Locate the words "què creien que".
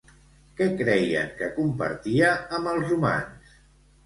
0.61-1.49